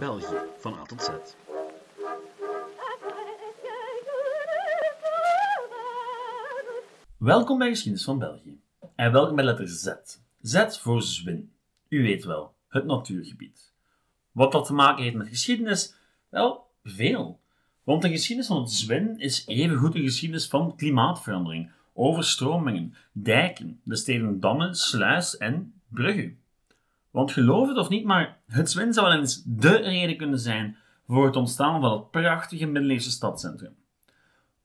België 0.00 0.36
van 0.58 0.74
A 0.74 0.82
tot 0.82 1.02
Z. 1.02 1.10
Welkom 7.16 7.58
bij 7.58 7.68
Geschiedenis 7.68 8.04
van 8.04 8.18
België. 8.18 8.60
En 8.94 9.12
welkom 9.12 9.36
bij 9.36 9.44
letter 9.44 9.68
Z. 9.68 9.86
Z 10.40 10.78
voor 10.78 11.02
Zwin. 11.02 11.52
U 11.88 12.02
weet 12.02 12.24
wel, 12.24 12.54
het 12.68 12.84
natuurgebied. 12.84 13.72
Wat 14.32 14.52
dat 14.52 14.66
te 14.66 14.72
maken 14.72 15.02
heeft 15.02 15.16
met 15.16 15.28
geschiedenis? 15.28 15.94
Wel, 16.28 16.66
veel. 16.84 17.40
Want 17.84 18.02
de 18.02 18.08
geschiedenis 18.08 18.48
van 18.48 18.60
het 18.60 18.70
Zwin 18.70 19.18
is 19.18 19.46
evengoed 19.46 19.94
een 19.94 20.02
geschiedenis 20.02 20.48
van 20.48 20.76
klimaatverandering, 20.76 21.70
overstromingen, 21.92 22.94
dijken, 23.12 23.80
de 23.82 23.96
steden 23.96 24.40
Damme, 24.40 24.74
Sluis 24.74 25.36
en 25.36 25.80
Brugge. 25.88 26.34
Want 27.10 27.32
geloof 27.32 27.68
het 27.68 27.76
of 27.76 27.88
niet, 27.88 28.04
maar 28.04 28.38
het 28.46 28.70
Zwin 28.70 28.92
zou 28.92 29.06
wel 29.06 29.18
eens 29.18 29.42
dé 29.44 29.76
reden 29.76 30.16
kunnen 30.16 30.38
zijn 30.38 30.76
voor 31.06 31.26
het 31.26 31.36
ontstaan 31.36 31.80
van 31.80 31.92
het 31.92 32.10
prachtige 32.10 32.66
middeleeuwse 32.66 33.10
stadscentrum. 33.10 33.76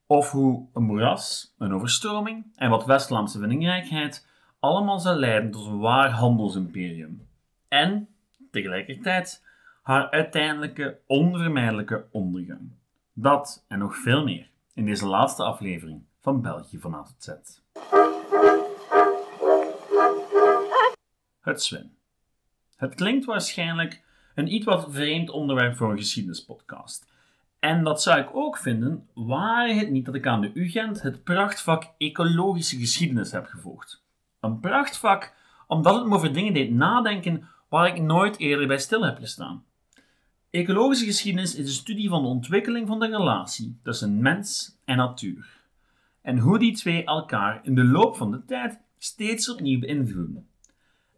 Of 0.07 0.31
hoe 0.31 0.67
een 0.73 0.83
moeras, 0.83 1.53
een 1.57 1.73
overstroming 1.73 2.45
en 2.55 2.69
wat 2.69 2.85
West-Vlaamse 2.85 3.39
vindingrijkheid 3.39 4.27
allemaal 4.59 4.99
zou 4.99 5.19
leiden 5.19 5.51
tot 5.51 5.65
een 5.65 5.79
waar 5.79 6.09
handelsimperium. 6.09 7.27
En, 7.67 8.07
tegelijkertijd, 8.51 9.45
haar 9.81 10.09
uiteindelijke 10.09 10.99
onvermijdelijke 11.07 12.05
ondergang. 12.11 12.71
Dat 13.13 13.65
en 13.67 13.79
nog 13.79 13.95
veel 13.95 14.23
meer 14.23 14.49
in 14.73 14.85
deze 14.85 15.07
laatste 15.07 15.43
aflevering 15.43 16.03
van 16.19 16.41
België 16.41 16.79
van 16.79 16.93
A 16.93 17.03
tot 17.03 17.23
Z. 17.23 17.29
Het 21.39 21.63
Zwin. 21.63 21.95
Het 22.75 22.95
klinkt 22.95 23.25
waarschijnlijk 23.25 24.03
een 24.35 24.53
iets 24.53 24.65
wat 24.65 24.87
vreemd 24.89 25.29
onderwerp 25.29 25.75
voor 25.75 25.91
een 25.91 25.97
geschiedenispodcast. 25.97 27.07
En 27.59 27.83
dat 27.83 28.01
zou 28.01 28.19
ik 28.19 28.29
ook 28.35 28.57
vinden, 28.57 29.07
waar 29.13 29.67
het 29.67 29.89
niet 29.89 30.05
dat 30.05 30.15
ik 30.15 30.27
aan 30.27 30.41
de 30.41 30.51
UGent 30.53 31.01
het 31.01 31.23
prachtvak 31.23 31.93
Ecologische 31.97 32.77
Geschiedenis 32.77 33.31
heb 33.31 33.45
gevolgd. 33.45 34.03
Een 34.39 34.59
prachtvak 34.59 35.33
omdat 35.67 35.95
het 35.95 36.05
me 36.05 36.15
over 36.15 36.33
dingen 36.33 36.53
deed 36.53 36.71
nadenken 36.71 37.47
waar 37.69 37.87
ik 37.87 38.01
nooit 38.01 38.37
eerder 38.37 38.67
bij 38.67 38.77
stil 38.77 39.05
heb 39.05 39.17
gestaan. 39.17 39.63
Ecologische 40.49 41.05
geschiedenis 41.05 41.55
is 41.55 41.65
de 41.65 41.71
studie 41.71 42.09
van 42.09 42.21
de 42.21 42.27
ontwikkeling 42.27 42.87
van 42.87 42.99
de 42.99 43.07
relatie 43.07 43.79
tussen 43.83 44.21
mens 44.21 44.77
en 44.85 44.97
natuur. 44.97 45.63
En 46.21 46.37
hoe 46.37 46.59
die 46.59 46.75
twee 46.75 47.03
elkaar 47.03 47.59
in 47.63 47.75
de 47.75 47.83
loop 47.83 48.15
van 48.17 48.31
de 48.31 48.45
tijd 48.45 48.79
steeds 48.97 49.51
opnieuw 49.51 49.79
beïnvloeden. 49.79 50.47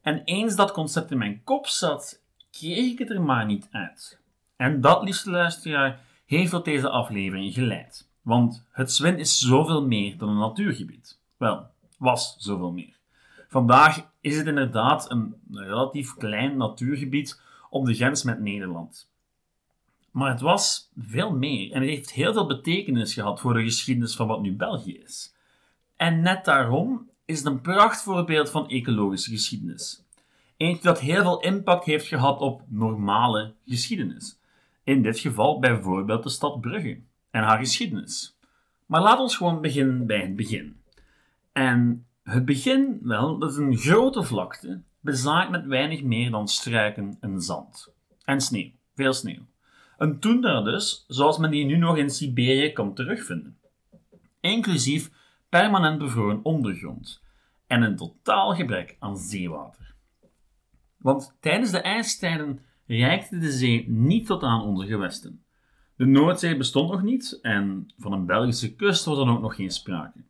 En 0.08 0.22
eens 0.24 0.56
dat 0.56 0.72
concept 0.72 1.12
in 1.12 1.18
mijn 1.18 1.42
kop 1.44 1.68
zat, 1.68 2.22
kreeg 2.52 2.92
ik 2.92 3.00
het 3.00 3.10
er 3.10 3.22
maar 3.22 3.46
niet 3.46 3.68
uit. 3.72 4.20
En 4.56 4.82
dat, 4.82 5.04
liefste 5.04 5.30
luisteraar, 5.30 6.00
heeft 6.26 6.52
tot 6.52 6.66
deze 6.66 6.90
aflevering 6.90 7.54
geleid. 7.54 8.10
Want 8.22 8.66
het 8.72 8.92
Zwin 8.92 9.20
is 9.20 9.38
zoveel 9.38 9.86
meer 9.86 10.18
dan 10.18 10.30
een 10.30 10.38
natuurgebied. 10.38 11.20
Wel, 11.38 11.66
was 11.98 12.36
zoveel 12.38 12.72
meer. 12.72 12.96
Vandaag 13.48 14.10
is 14.22 14.38
het 14.38 14.48
inderdaad 14.48 15.12
een 15.12 15.36
relatief 15.52 16.16
klein 16.16 16.58
natuurgebied 16.58 17.42
op 17.70 17.86
de 17.86 17.94
grens 17.94 18.24
met 18.24 18.40
Nederland. 18.40 19.10
Maar 20.12 20.32
het 20.32 20.42
was 20.42 20.90
veel 20.98 21.32
meer 21.32 21.72
en 21.72 21.82
het 21.82 21.90
heeft 21.90 22.12
heel 22.12 22.34
veel 22.34 22.48
betekenis 22.48 23.14
gehad 23.14 23.40
voor 23.40 23.54
de 23.54 23.64
geschiedenis 23.64 24.16
van 24.16 24.28
wat 24.28 24.42
nu 24.42 24.56
België 24.56 24.98
is. 24.98 25.36
En 25.96 26.22
net 26.22 26.46
daarom 26.46 27.10
is 27.28 27.38
het 27.38 27.48
een 27.48 27.62
prachtvoorbeeld 27.62 28.50
van 28.50 28.70
ecologische 28.70 29.32
geschiedenis. 29.32 30.04
Eentje 30.58 30.84
dat 30.84 31.00
heel 31.00 31.22
veel 31.22 31.42
impact 31.42 31.86
heeft 31.86 32.08
gehad 32.08 32.40
op 32.40 32.62
normale 32.68 33.54
geschiedenis. 33.66 34.40
In 34.84 35.02
dit 35.02 35.20
geval 35.20 35.60
bijvoorbeeld 35.60 36.24
de 36.24 36.30
stad 36.30 36.62
Brugge 36.62 37.00
en 37.32 37.44
haar 37.44 37.58
geschiedenis. 37.58 38.38
Maar 38.86 39.02
laat 39.02 39.20
ons 39.20 39.36
gewoon 39.38 39.62
beginnen 39.62 40.06
bij 40.06 40.20
het 40.20 40.36
begin. 40.36 40.82
En 41.52 42.06
het 42.24 42.46
begin, 42.46 43.00
wel, 43.02 43.38
dat 43.38 43.52
is 43.52 43.58
een 43.58 43.78
grote 43.78 44.24
vlakte, 44.24 44.82
bezaaid 45.00 45.50
met 45.50 45.66
weinig 45.66 46.04
meer 46.04 46.32
dan 46.32 46.48
struiken 46.48 47.18
en 47.20 47.42
zand. 47.42 47.94
En 48.24 48.42
sneeuw, 48.42 48.72
veel 48.96 49.14
sneeuw. 49.14 49.46
Een 49.98 50.20
toendra 50.20 50.62
dus, 50.62 51.06
zoals 51.08 51.38
men 51.38 51.52
die 51.52 51.66
nu 51.66 51.78
nog 51.78 51.98
in 51.98 52.10
Siberië 52.10 52.72
kan 52.72 52.94
terugvinden. 52.94 53.58
Inclusief 54.40 55.10
permanent 55.50 55.98
bevroren 55.98 56.40
ondergrond 56.44 57.24
en 57.68 57.82
een 57.82 57.96
totaal 57.96 58.56
gebrek 58.56 58.96
aan 59.00 59.18
zeewater. 59.18 59.96
Want 60.98 61.38
tijdens 61.40 61.72
de 61.72 61.82
ijstijden 61.82 62.60
reikte 62.86 63.38
de 63.38 63.52
zee 63.52 63.90
niet 63.90 64.26
tot 64.26 64.44
aan 64.44 64.62
onze 64.62 64.86
gewesten. 64.86 65.44
De 65.96 66.06
Noordzee 66.06 66.58
bestond 66.58 66.92
nog 66.92 67.02
niet 67.02 67.40
en 67.42 67.94
van 67.98 68.12
een 68.12 68.26
Belgische 68.26 68.76
kust 68.76 69.06
was 69.06 69.18
dan 69.18 69.30
ook 69.30 69.42
nog 69.42 69.56
geen 69.56 69.72
sprake. 69.72 70.26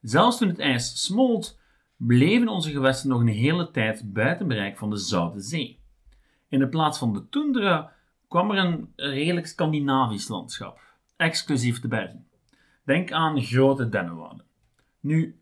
Zelfs 0.00 0.38
toen 0.38 0.48
het 0.48 0.58
ijs 0.58 1.04
smolt, 1.04 1.60
bleven 1.96 2.48
onze 2.48 2.70
gewesten 2.70 3.08
nog 3.08 3.20
een 3.20 3.28
hele 3.28 3.70
tijd 3.70 4.12
buiten 4.12 4.48
bereik 4.48 4.78
van 4.78 4.90
de 4.90 4.96
Zoute 4.96 5.40
Zee. 5.40 5.82
In 6.48 6.58
de 6.58 6.68
plaats 6.68 6.98
van 6.98 7.12
de 7.12 7.28
tundra 7.28 7.92
kwam 8.28 8.50
er 8.50 8.64
een 8.64 8.92
redelijk 8.96 9.46
Scandinavisch 9.46 10.28
landschap, 10.28 10.80
exclusief 11.16 11.80
de 11.80 11.88
bergen. 11.88 12.26
Denk 12.84 13.12
aan 13.12 13.42
grote 13.42 13.88
dennenwouden. 13.88 14.44
Nu, 15.00 15.38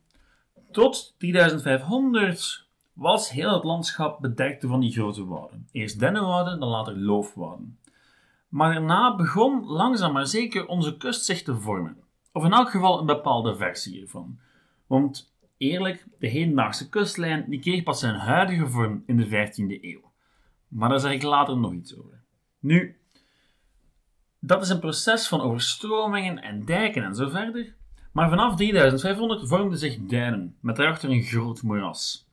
tot 0.70 1.14
3500 1.19 2.66
was 2.92 3.30
heel 3.30 3.54
het 3.54 3.64
landschap 3.64 4.20
bedekt 4.20 4.64
van 4.66 4.80
die 4.80 4.92
grote 4.92 5.25
wouden. 5.25 5.69
Eerst 5.72 6.00
dennenwouden, 6.00 6.60
dan 6.60 6.69
later 6.69 6.98
loofwouden. 6.98 7.78
Maar 8.48 8.72
daarna 8.72 9.16
begon 9.16 9.64
langzaam 9.64 10.12
maar 10.12 10.26
zeker 10.26 10.66
onze 10.66 10.97
kust 10.97 11.25
zich 11.25 11.42
te 11.42 11.56
vormen. 11.56 11.97
Of 12.32 12.44
in 12.44 12.52
elk 12.52 12.70
geval 12.70 13.00
een 13.00 13.06
bepaalde 13.06 13.56
versie 13.56 13.92
hiervan. 13.92 14.38
Want 14.86 15.34
eerlijk, 15.56 16.06
de 16.19 16.26
hedendaagse 16.26 16.88
kustlijn 16.88 17.44
die 17.48 17.60
kreeg 17.60 17.82
pas 17.82 18.00
zijn 18.00 18.14
huidige 18.14 18.69
vorm 18.69 19.02
in 19.06 19.16
de 19.16 19.26
15e 19.26 19.82
eeuw. 19.84 20.10
Maar 20.69 20.88
daar 20.88 21.00
zeg 21.00 21.12
ik 21.12 21.22
later 21.22 21.56
nog 21.56 21.72
iets 21.72 21.98
over. 21.98 22.20
Nu, 22.58 22.97
dat 24.52 24.62
is 24.62 24.68
een 24.68 24.80
proces 24.80 25.28
van 25.28 25.40
overstromingen 25.40 26.42
en 26.42 26.64
dijken 26.64 27.04
en 27.04 27.14
zo 27.14 27.28
verder. 27.28 27.74
Maar 28.12 28.28
vanaf 28.28 28.56
3500 28.56 29.48
vormden 29.48 29.78
zich 29.78 29.98
duinen, 29.98 30.56
met 30.60 30.76
daarachter 30.76 31.10
een 31.10 31.22
groot 31.22 31.62
moeras. 31.62 32.26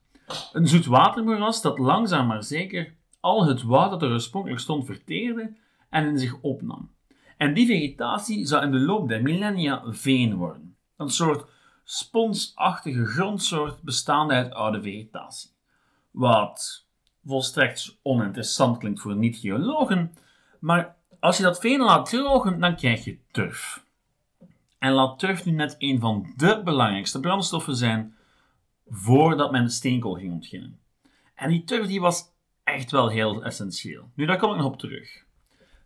Een 0.52 0.68
zoetwatermoeras 0.68 1.62
dat 1.62 1.78
langzaam 1.78 2.26
maar 2.26 2.44
zeker 2.44 2.94
al 3.20 3.46
het 3.46 3.62
woud 3.62 3.90
dat 3.90 4.02
er 4.02 4.10
oorspronkelijk 4.10 4.60
stond 4.60 4.86
verteerde 4.86 5.56
en 5.90 6.06
in 6.06 6.18
zich 6.18 6.40
opnam. 6.40 6.90
En 7.36 7.54
die 7.54 7.66
vegetatie 7.66 8.46
zou 8.46 8.64
in 8.64 8.70
de 8.70 8.80
loop 8.80 9.08
der 9.08 9.22
millennia 9.22 9.82
veen 9.86 10.34
worden. 10.34 10.76
Een 10.96 11.10
soort 11.10 11.48
sponsachtige 11.84 13.04
grondsoort 13.06 13.82
bestaande 13.82 14.34
uit 14.34 14.52
oude 14.52 14.82
vegetatie. 14.82 15.50
Wat 16.10 16.86
volstrekt 17.24 17.98
oninteressant 18.02 18.78
klinkt 18.78 19.00
voor 19.00 19.16
niet-geologen, 19.16 20.14
maar 20.58 20.98
als 21.20 21.36
je 21.36 21.42
dat 21.42 21.60
veen 21.60 21.80
laat 21.80 22.10
drogen, 22.10 22.60
dan 22.60 22.76
krijg 22.76 23.04
je 23.04 23.18
turf. 23.30 23.84
En 24.78 24.92
laat 24.92 25.18
turf 25.18 25.44
nu 25.44 25.52
net 25.52 25.74
een 25.78 26.00
van 26.00 26.32
de 26.36 26.60
belangrijkste 26.64 27.20
brandstoffen 27.20 27.76
zijn 27.76 28.14
voordat 28.88 29.52
men 29.52 29.70
steenkool 29.70 30.14
ging 30.14 30.32
ontginnen. 30.32 30.78
En 31.34 31.50
die 31.50 31.64
turf 31.64 31.86
die 31.86 32.00
was 32.00 32.24
echt 32.64 32.90
wel 32.90 33.08
heel 33.08 33.44
essentieel. 33.44 34.10
Nu, 34.14 34.26
daar 34.26 34.38
kom 34.38 34.50
ik 34.50 34.56
nog 34.56 34.66
op 34.66 34.78
terug. 34.78 35.24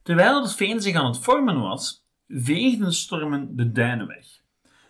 Terwijl 0.02 0.42
het 0.42 0.54
veen 0.54 0.80
zich 0.80 0.94
aan 0.94 1.06
het 1.06 1.18
vormen 1.18 1.60
was, 1.60 2.04
veegden 2.28 2.92
stormen 2.92 3.56
de 3.56 3.72
duinen 3.72 4.06
weg. 4.06 4.26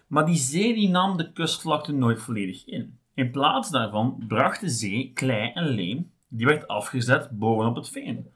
Maar 0.06 0.26
die 0.26 0.37
zee 0.37 0.75
die 0.75 0.88
nam 0.88 1.16
de 1.16 1.32
kustvlakte 1.32 1.93
nooit 1.93 2.22
volledig 2.22 2.66
in. 2.66 2.99
In 3.15 3.31
plaats 3.31 3.71
daarvan 3.71 4.25
bracht 4.28 4.61
de 4.61 4.69
zee 4.69 5.11
klei 5.14 5.50
en 5.52 5.67
leem, 5.67 6.12
die 6.29 6.47
werd 6.47 6.69
afgezet 6.69 7.31
bovenop 7.31 7.76
het 7.76 7.88
veen, 7.88 8.26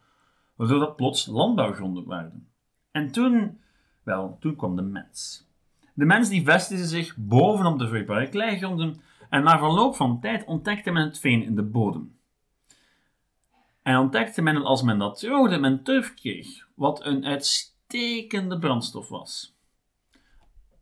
waardoor 0.58 0.78
dat 0.78 0.96
plots 0.96 1.26
landbouwgronden 1.26 2.08
werden. 2.08 2.48
En 2.90 3.10
toen, 3.10 3.60
wel, 4.02 4.36
toen 4.40 4.56
kwam 4.56 4.76
de 4.76 4.82
mens. 4.82 5.46
De 5.94 6.04
mens 6.04 6.28
die 6.28 6.44
vestigde 6.44 6.84
zich 6.84 7.16
bovenop 7.16 7.78
de 7.78 7.88
vruchtbare 7.88 8.28
kleigronden 8.28 9.00
en 9.30 9.42
na 9.42 9.58
verloop 9.58 9.96
van 9.96 10.20
tijd 10.20 10.44
ontdekte 10.44 10.90
men 10.90 11.04
het 11.04 11.18
veen 11.18 11.42
in 11.42 11.54
de 11.54 11.62
bodem. 11.62 12.16
En 13.82 13.98
ontdekte 13.98 14.42
men 14.42 14.64
als 14.64 14.82
men 14.82 14.98
dat 14.98 15.18
droogde, 15.18 15.58
men 15.58 15.82
turf 15.82 16.14
kreeg, 16.14 16.68
wat 16.74 17.04
een 17.04 17.24
uitstekende 17.24 18.58
brandstof 18.58 19.08
was. 19.08 19.56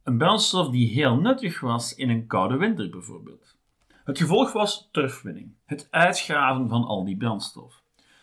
Een 0.03 0.19
brandstof 0.19 0.71
die 0.71 0.89
heel 0.89 1.17
nuttig 1.17 1.61
was 1.61 1.95
in 1.95 2.11
een 2.11 2.27
koude 2.27 2.57
winter 2.57 2.91
bijvoorbeeld. 2.91 3.57
Het 4.05 4.19
gevolg 4.19 4.53
was 4.53 4.89
turfwinning, 4.93 5.55
het 5.65 5.89
uitgraven 5.91 6.69
van 6.69 6.85
al 6.85 7.05
die 7.05 7.17
brandstof. 7.17 7.83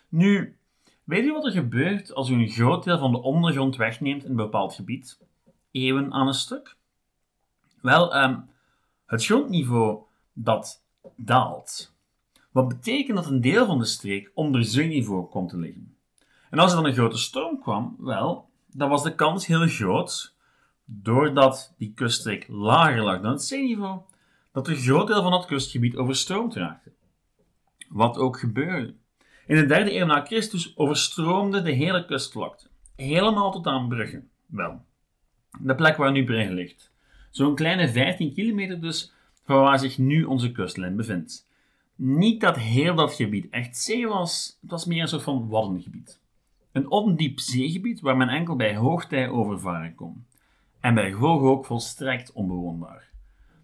Nu, 0.10 0.58
weet 1.04 1.26
u 1.26 1.32
wat 1.32 1.46
er 1.46 1.52
gebeurt 1.52 2.14
als 2.14 2.30
u 2.30 2.34
een 2.34 2.50
groot 2.50 2.84
deel 2.84 2.98
van 2.98 3.12
de 3.12 3.22
ondergrond 3.22 3.76
wegneemt 3.76 4.24
in 4.24 4.30
een 4.30 4.36
bepaald 4.36 4.74
gebied? 4.74 5.20
Eeuwen 5.72 6.14
aan 6.14 6.28
een 6.28 6.34
stuk? 6.34 6.76
Wel, 7.82 8.16
um, 8.24 8.50
het 9.06 9.26
grondniveau 9.26 10.00
dat 10.34 10.84
daalt. 11.16 11.94
Wat 12.52 12.68
betekent 12.68 13.18
dat 13.18 13.26
een 13.26 13.42
deel 13.42 13.66
van 13.66 13.80
de 13.80 13.86
streek 13.86 14.32
onder 14.34 14.64
zeeniveau 14.66 15.26
komt 15.26 15.50
te 15.50 15.58
liggen. 15.58 15.98
En 16.50 16.60
als 16.60 16.72
er 16.72 16.78
dan 16.78 16.86
een 16.86 16.94
grote 16.94 17.18
storm 17.18 17.62
kwam, 17.62 17.96
wel, 18.00 18.50
dan 18.68 18.90
was 18.90 19.04
de 19.04 19.16
kans 19.16 19.46
heel 19.46 19.68
groot, 19.68 20.36
doordat 20.86 21.74
die 21.78 21.94
kuststreek 21.94 22.48
lager 22.48 23.04
lag 23.04 23.22
dan 23.22 23.32
het 23.32 23.44
zeeniveau, 23.44 24.00
dat 24.52 24.68
een 24.68 24.76
groot 24.76 25.08
deel 25.08 25.22
van 25.22 25.32
dat 25.32 25.46
kustgebied 25.46 25.96
overstroomd 25.96 26.56
raakte. 26.56 26.92
Wat 27.90 28.18
ook 28.18 28.40
gebeurde. 28.40 28.96
In 29.46 29.56
de 29.56 29.66
derde 29.66 29.96
eeuw 29.96 30.06
na 30.06 30.26
Christus 30.26 30.78
overstroomde 30.78 31.62
de 31.62 31.72
hele 31.72 32.06
kustvlakte, 32.06 32.68
helemaal 32.96 33.52
tot 33.52 33.68
aan 33.68 33.88
Brugge. 33.88 34.24
Wel, 34.46 34.82
de 35.60 35.76
plek 35.76 35.98
waar 35.98 36.12
nu 36.12 36.24
Brugge 36.24 36.54
ligt. 36.54 36.92
Zo'n 37.32 37.56
kleine 37.56 37.90
15 37.90 38.34
kilometer 38.34 38.82
dus 38.82 39.14
van 39.44 39.62
waar 39.62 39.80
zich 39.80 39.98
nu 39.98 40.24
onze 40.24 40.52
kustlijn 40.52 40.96
bevindt. 40.96 41.48
Niet 41.96 42.42
dat 42.42 42.58
heel 42.58 42.96
dat 42.96 43.14
gebied 43.14 43.50
echt 43.50 43.78
zee 43.78 44.08
was, 44.08 44.58
het 44.62 44.72
was 44.72 44.86
meer 44.86 45.02
een 45.02 45.08
soort 45.08 45.24
van 45.24 45.48
waddengebied. 45.48 46.22
Een 46.72 46.90
ondiep 46.90 47.40
zeegebied 47.40 48.02
waar 48.02 48.18
men 48.18 48.30
enkel 48.30 48.56
bij 48.56 48.76
hoogtij 48.76 49.30
overvaren 49.30 49.96
kon. 49.96 50.26
En 50.80 50.94
bij 50.94 51.12
gevolg 51.12 51.42
ook 51.42 51.66
volstrekt 51.66 52.32
onbewoonbaar. 52.32 53.10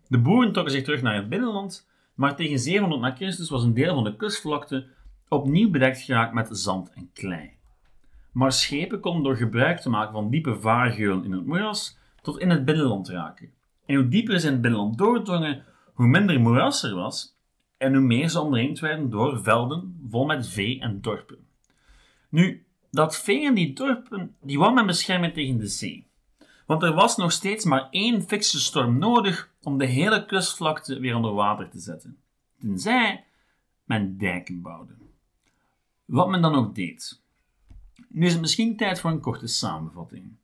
De 0.07 0.19
boeren 0.19 0.51
trokken 0.51 0.73
zich 0.73 0.83
terug 0.83 1.01
naar 1.01 1.15
het 1.15 1.29
binnenland, 1.29 1.89
maar 2.13 2.35
tegen 2.35 2.59
700 2.59 3.01
na 3.01 3.15
Christus 3.15 3.49
was 3.49 3.63
een 3.63 3.73
deel 3.73 3.93
van 3.93 4.03
de 4.03 4.15
kustvlakte 4.15 4.87
opnieuw 5.29 5.69
bedekt 5.69 6.01
geraakt 6.01 6.33
met 6.33 6.47
zand 6.51 6.93
en 6.93 7.09
klei. 7.13 7.57
Maar 8.31 8.51
schepen 8.51 8.99
konden 8.99 9.23
door 9.23 9.35
gebruik 9.35 9.79
te 9.79 9.89
maken 9.89 10.13
van 10.13 10.29
diepe 10.29 10.59
vaargeulen 10.59 11.23
in 11.23 11.31
het 11.31 11.45
moeras 11.45 11.97
tot 12.21 12.39
in 12.39 12.49
het 12.49 12.65
binnenland 12.65 13.09
raken. 13.09 13.51
En 13.85 13.95
hoe 13.95 14.07
dieper 14.07 14.39
ze 14.39 14.47
in 14.47 14.53
het 14.53 14.61
binnenland 14.61 14.97
doordrongen, 14.97 15.63
hoe 15.93 16.07
minder 16.07 16.39
moeras 16.39 16.83
er 16.83 16.95
was 16.95 17.37
en 17.77 17.93
hoe 17.93 18.03
meer 18.03 18.29
ze 18.29 18.41
omringd 18.41 18.79
werden 18.79 19.09
door 19.09 19.43
velden 19.43 19.99
vol 20.09 20.25
met 20.25 20.47
vee 20.47 20.79
en 20.79 21.01
dorpen. 21.01 21.47
Nu, 22.29 22.65
dat 22.91 23.19
vee 23.19 23.45
en 23.45 23.53
die 23.53 23.73
dorpen, 23.73 24.35
die 24.41 24.59
wou 24.59 24.73
men 24.73 24.85
beschermen 24.85 25.33
tegen 25.33 25.57
de 25.57 25.67
zee. 25.67 26.07
Want 26.65 26.83
er 26.83 26.93
was 26.93 27.17
nog 27.17 27.31
steeds 27.31 27.65
maar 27.65 27.87
één 27.91 28.21
fikse 28.21 28.59
storm 28.59 28.97
nodig 28.97 29.51
om 29.61 29.77
de 29.77 29.85
hele 29.85 30.25
kustvlakte 30.25 30.99
weer 30.99 31.15
onder 31.15 31.33
water 31.33 31.69
te 31.69 31.79
zetten. 31.79 32.17
Tenzij 32.59 33.23
men 33.83 34.17
dijken 34.17 34.61
bouwde. 34.61 34.98
Wat 36.09 36.29
men 36.29 36.41
dan 36.41 36.55
ook 36.55 36.75
deed. 36.75 37.21
Nu 38.07 38.25
is 38.25 38.31
het 38.31 38.41
misschien 38.41 38.77
tijd 38.77 38.99
voor 38.99 39.11
een 39.11 39.19
korte 39.19 39.47
samenvatting. 39.47 40.35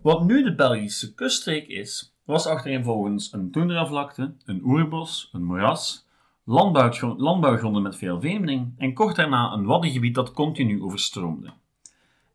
Wat 0.00 0.24
nu 0.24 0.42
de 0.42 0.54
Belgische 0.54 1.14
kuststreek 1.14 1.66
is, 1.66 2.14
was 2.24 2.46
achtereenvolgens 2.46 3.32
een 3.32 3.50
toendravlakte, 3.50 4.34
een 4.44 4.60
oerbos, 4.64 5.30
een 5.32 5.44
moeras, 5.44 6.06
landbouwgronden 6.44 7.82
met 7.82 7.96
veel 7.96 8.20
veemding 8.20 8.74
en 8.78 8.94
kort 8.94 9.16
daarna 9.16 9.52
een 9.52 9.64
waddengebied 9.64 10.14
dat 10.14 10.32
continu 10.32 10.82
overstroomde. 10.82 11.52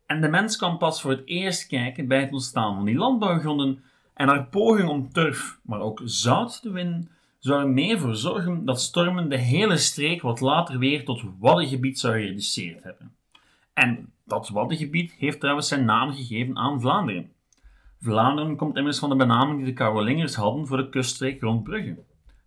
En 0.06 0.20
de 0.20 0.28
mens 0.28 0.56
kan 0.56 0.78
pas 0.78 1.00
voor 1.00 1.10
het 1.10 1.22
eerst 1.24 1.66
kijken 1.66 2.08
bij 2.08 2.20
het 2.20 2.32
ontstaan 2.32 2.74
van 2.74 2.84
die 2.84 2.96
landbouwgronden 2.96 3.82
en 4.14 4.28
haar 4.28 4.46
poging 4.46 4.88
om 4.88 5.12
turf, 5.12 5.58
maar 5.62 5.80
ook 5.80 6.00
zout 6.04 6.62
te 6.62 6.70
winnen, 6.70 7.10
zou 7.40 7.60
er 7.60 7.68
mee 7.68 7.98
voor 7.98 8.14
zorgen 8.14 8.64
dat 8.64 8.80
stormen 8.80 9.28
de 9.28 9.38
hele 9.38 9.76
streek 9.76 10.22
wat 10.22 10.40
later 10.40 10.78
weer 10.78 11.04
tot 11.04 11.22
waddengebied 11.38 11.98
zou 11.98 12.12
gereduceerd 12.12 12.82
hebben. 12.82 13.14
En 13.72 14.12
dat 14.24 14.48
waddengebied 14.48 15.12
heeft 15.12 15.40
trouwens 15.40 15.68
zijn 15.68 15.84
naam 15.84 16.12
gegeven 16.12 16.56
aan 16.56 16.80
Vlaanderen. 16.80 17.32
Vlaanderen 18.00 18.56
komt 18.56 18.76
immers 18.76 18.98
van 18.98 19.08
de 19.08 19.16
benaming 19.16 19.56
die 19.56 19.66
de 19.66 19.72
Carolingers 19.72 20.34
hadden 20.34 20.66
voor 20.66 20.76
de 20.76 20.88
kuststreek 20.88 21.40
rond 21.40 21.62
Brugge. 21.62 21.98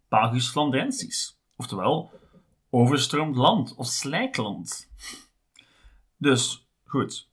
Pagus 0.07 0.49
Flandrensis, 0.49 1.37
oftewel 1.55 2.11
overstroomd 2.69 3.35
land 3.35 3.75
of 3.75 3.85
slijkland. 3.85 4.91
Dus, 6.17 6.67
goed. 6.83 7.29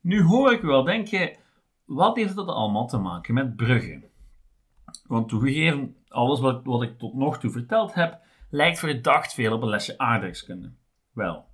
Nu 0.00 0.22
hoor 0.22 0.52
ik 0.52 0.62
wel 0.62 0.82
denken, 0.82 1.36
wat 1.84 2.16
heeft 2.16 2.34
dat 2.34 2.48
allemaal 2.48 2.86
te 2.86 2.98
maken 2.98 3.34
met 3.34 3.56
Brugge? 3.56 4.02
Want 5.06 5.28
toegegeven, 5.28 5.96
alles 6.08 6.40
wat, 6.40 6.60
wat 6.64 6.82
ik 6.82 6.98
tot 6.98 7.14
nog 7.14 7.38
toe 7.38 7.50
verteld 7.50 7.94
heb, 7.94 8.18
lijkt 8.50 8.78
verdacht 8.78 9.34
veel 9.34 9.52
op 9.52 9.62
een 9.62 9.68
lesje 9.68 9.98
aardrijkskunde. 9.98 10.72
Wel, 11.12 11.46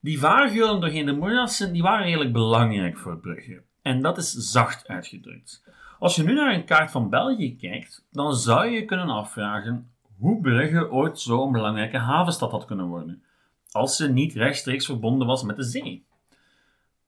die 0.00 0.18
vaargeulen 0.18 0.80
doorheen 0.80 1.06
de 1.06 1.12
moerassen 1.12 1.72
die 1.72 1.82
waren 1.82 2.04
redelijk 2.04 2.32
belangrijk 2.32 2.98
voor 2.98 3.18
Brugge. 3.18 3.62
En 3.82 4.02
dat 4.02 4.18
is 4.18 4.32
zacht 4.32 4.88
uitgedrukt. 4.88 5.64
Als 5.98 6.16
je 6.16 6.22
nu 6.22 6.34
naar 6.34 6.54
een 6.54 6.64
kaart 6.64 6.90
van 6.90 7.10
België 7.10 7.56
kijkt, 7.56 8.06
dan 8.10 8.34
zou 8.34 8.66
je 8.66 8.84
kunnen 8.84 9.08
afvragen 9.08 9.90
hoe 10.18 10.40
Brugge 10.40 10.90
ooit 10.90 11.20
zo'n 11.20 11.52
belangrijke 11.52 11.98
havenstad 11.98 12.50
had 12.50 12.64
kunnen 12.64 12.86
worden, 12.86 13.22
als 13.70 13.96
ze 13.96 14.12
niet 14.12 14.34
rechtstreeks 14.34 14.86
verbonden 14.86 15.26
was 15.26 15.42
met 15.42 15.56
de 15.56 15.62
zee. 15.62 16.04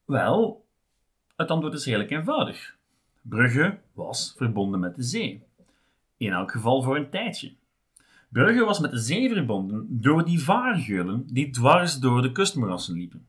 Wel, 0.04 0.64
het 1.36 1.50
antwoord 1.50 1.74
is 1.74 1.84
redelijk 1.84 2.10
eenvoudig. 2.10 2.76
Brugge 3.22 3.78
was 3.92 4.34
verbonden 4.36 4.80
met 4.80 4.94
de 4.94 5.02
zee. 5.02 5.42
In 6.16 6.32
elk 6.32 6.50
geval 6.50 6.82
voor 6.82 6.96
een 6.96 7.10
tijdje. 7.10 7.54
Brugge 8.28 8.64
was 8.64 8.80
met 8.80 8.90
de 8.90 8.98
zee 8.98 9.32
verbonden 9.32 9.86
door 9.88 10.24
die 10.24 10.40
vaargeulen 10.40 11.26
die 11.26 11.50
dwars 11.50 11.98
door 11.98 12.22
de 12.22 12.32
kustmoerassen 12.32 12.94
liepen. 12.94 13.26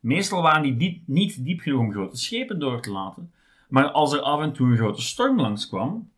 Meestal 0.00 0.42
waren 0.42 0.78
die 0.78 1.02
niet 1.06 1.44
diep 1.44 1.60
genoeg 1.60 1.80
om 1.80 1.92
grote 1.92 2.16
schepen 2.16 2.58
door 2.58 2.82
te 2.82 2.90
laten, 2.90 3.32
maar 3.68 3.90
als 3.90 4.12
er 4.12 4.20
af 4.20 4.40
en 4.40 4.52
toe 4.52 4.70
een 4.70 4.76
grote 4.76 5.02
storm 5.02 5.40
langskwam, 5.40 6.10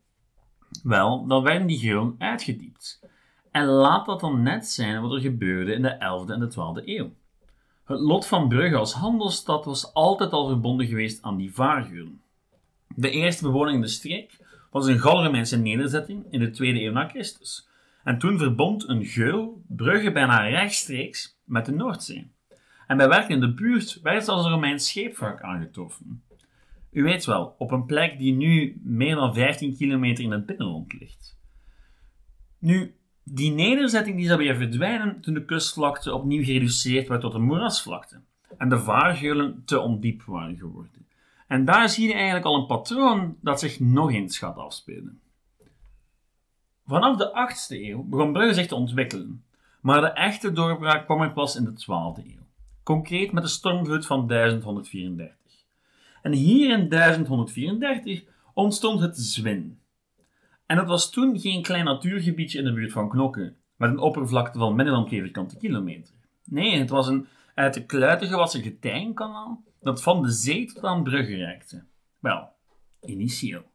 wel, 0.83 1.27
dan 1.27 1.43
werden 1.43 1.67
die 1.67 1.79
geulen 1.79 2.15
uitgediept. 2.19 3.01
En 3.51 3.65
laat 3.65 4.07
dat 4.07 4.21
dan 4.21 4.43
net 4.43 4.69
zijn 4.69 5.03
wat 5.03 5.13
er 5.13 5.21
gebeurde 5.21 5.73
in 5.73 5.83
de 5.83 5.95
11e 5.95 6.31
en 6.31 6.41
de 6.41 6.51
12e 6.51 6.85
eeuw. 6.85 7.11
Het 7.85 8.01
lot 8.01 8.27
van 8.27 8.49
Brugge 8.49 8.77
als 8.77 8.93
handelsstad 8.93 9.65
was 9.65 9.95
altijd 9.95 10.33
al 10.33 10.47
verbonden 10.47 10.87
geweest 10.87 11.23
aan 11.23 11.37
die 11.37 11.55
vaargeulen. 11.55 12.22
De 12.97 13.11
eerste 13.11 13.43
bewoning 13.43 13.77
in 13.77 13.83
de 13.83 13.89
streek 13.89 14.39
was 14.71 14.87
een 14.87 14.99
Galro-Romeinse 14.99 15.59
nederzetting 15.59 16.27
in 16.31 16.41
de 16.41 16.51
2e 16.51 16.59
eeuw 16.59 16.93
na 16.93 17.09
Christus. 17.09 17.69
En 18.05 18.19
toen 18.19 18.39
verbond 18.39 18.89
een 18.89 19.05
geul 19.05 19.65
Brugge 19.69 20.13
bijna 20.13 20.49
rechtstreeks 20.49 21.39
met 21.45 21.67
de 21.67 21.73
Noordzee. 21.73 22.31
En 22.87 22.97
bij 22.97 23.09
werken 23.09 23.35
in 23.35 23.41
de 23.41 23.55
buurt 23.55 24.01
werd 24.03 24.25
zelfs 24.25 24.45
een 24.45 24.51
Romeins 24.51 24.89
scheepvaart 24.89 25.41
aangetroffen. 25.41 26.23
U 26.91 27.03
weet 27.03 27.25
wel, 27.25 27.55
op 27.59 27.71
een 27.71 27.87
plek 27.87 28.19
die 28.19 28.33
nu 28.33 28.81
meer 28.83 29.15
dan 29.15 29.35
15 29.35 29.77
kilometer 29.77 30.25
in 30.25 30.31
het 30.31 30.47
binnenland 30.47 30.93
ligt. 30.93 31.39
Nu, 32.59 32.95
die 33.25 33.53
nederzetting 33.53 34.17
die 34.17 34.27
zou 34.27 34.39
weer 34.39 34.57
verdwijnen 34.57 35.21
toen 35.21 35.35
de 35.35 35.45
kustvlakte 35.45 36.15
opnieuw 36.15 36.45
gereduceerd 36.45 37.09
werd 37.09 37.21
tot 37.21 37.35
een 37.35 37.43
moerasvlakte 37.43 38.21
en 38.59 38.69
de 38.69 38.79
vaargeulen 38.79 39.63
te 39.65 39.81
ondiep 39.81 40.23
waren 40.23 40.57
geworden. 40.57 41.07
En 41.53 41.65
daar 41.65 41.89
zie 41.89 42.09
je 42.09 42.15
eigenlijk 42.15 42.45
al 42.45 42.55
een 42.55 42.67
patroon 42.67 43.37
dat 43.41 43.61
zich 43.61 43.81
nog 43.81 44.13
eens 44.13 44.39
gaat 44.39 44.57
afspelen. 44.57 45.21
Vanaf 46.87 47.17
de 47.17 47.29
8e 47.29 47.81
eeuw 47.81 48.03
begon 48.03 48.33
Brugge 48.33 48.55
zich 48.55 48.67
te 48.67 48.75
ontwikkelen, 48.75 49.45
maar 49.81 50.01
de 50.01 50.07
echte 50.07 50.53
doorbraak 50.53 51.05
kwam 51.05 51.21
er 51.21 51.33
pas 51.33 51.57
in 51.57 51.65
de 51.65 51.71
12e 51.71 52.27
eeuw. 52.27 52.47
Concreet 52.83 53.33
met 53.33 53.43
de 53.43 53.49
stormvloed 53.49 54.07
van 54.07 54.27
1134. 54.27 55.37
En 56.23 56.33
hier 56.33 56.79
in 56.79 56.89
1134 56.89 58.25
ontstond 58.55 59.01
het 59.01 59.19
Zwin. 59.19 59.79
En 60.67 60.77
dat 60.77 60.87
was 60.87 61.11
toen 61.11 61.41
geen 61.41 61.63
klein 61.63 61.85
natuurgebiedje 61.85 62.59
in 62.59 62.65
de 62.65 62.73
buurt 62.73 62.93
van 62.93 63.09
Knokke, 63.09 63.55
met 63.77 63.91
een 63.91 63.99
oppervlakte 63.99 64.59
van 64.59 64.75
minder 64.75 64.95
dan 64.95 65.07
2 65.07 65.21
vierkante 65.21 65.57
kilometer. 65.57 66.15
Nee, 66.45 66.79
het 66.79 66.91
was 66.91 67.07
een 67.07 67.27
uit 67.55 67.75
de 67.75 67.87
kluiten 67.87 68.29
gewassen 68.29 68.63
getijnkanaal 68.63 69.63
dat 69.83 70.03
van 70.03 70.23
de 70.23 70.31
zee 70.31 70.73
tot 70.73 70.85
aan 70.85 71.03
Brugge 71.03 71.37
reikte. 71.37 71.85
Wel, 72.19 72.49
initieel. 73.01 73.71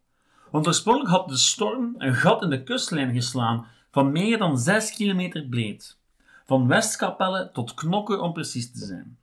Want 0.52 0.68
oorspronkelijk 0.68 1.12
had 1.12 1.30
de 1.30 1.38
storm 1.38 1.96
een 1.98 2.16
gat 2.16 2.42
in 2.44 2.50
de 2.50 2.64
kustlijn 2.64 3.14
geslaan 3.14 3.68
van 3.92 4.12
meer 4.12 4.38
dan 4.38 4.58
6 4.58 4.96
kilometer 4.96 5.46
breed. 5.46 5.98
Van 6.46 6.68
Westkapelle 6.68 7.50
tot 7.54 7.74
Knokke 7.74 8.20
om 8.20 8.34
precies 8.34 8.72
te 8.72 8.86
zijn. 8.86 9.18